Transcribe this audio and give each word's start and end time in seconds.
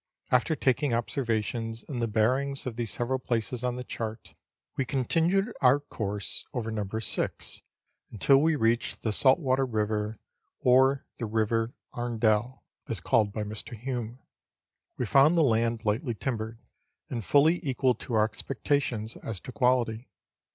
After 0.31 0.55
taking 0.55 0.93
observa 0.93 1.43
tions 1.43 1.85
and 1.87 2.01
the 2.01 2.07
bearings 2.07 2.65
of 2.65 2.75
these 2.75 2.89
several 2.89 3.19
places 3.19 3.63
on 3.63 3.75
the 3.75 3.83
chart, 3.83 4.33
we 4.75 4.83
continued 4.83 5.53
our 5.61 5.79
course 5.79 6.43
over 6.55 6.71
No. 6.71 6.87
6 6.89 7.61
until 8.09 8.41
we 8.41 8.55
reached 8.55 9.03
the 9.03 9.13
Saltwater 9.13 9.67
Eiver, 9.67 10.17
or 10.59 11.05
the 11.19 11.27
River 11.27 11.75
Arndell, 11.93 12.61
as 12.87 12.99
called 12.99 13.31
by 13.31 13.43
Mr. 13.43 13.77
Hume. 13.77 14.17
We 14.97 15.05
found 15.05 15.37
the 15.37 15.43
laud 15.43 15.85
lightly 15.85 16.15
timbered, 16.15 16.57
and 17.11 17.23
fully 17.23 17.63
equal 17.63 17.93
to 17.93 18.15
our 18.15 18.25
expectations 18.25 19.15
as 19.17 19.39
to 19.41 19.51
quality. 19.51 20.09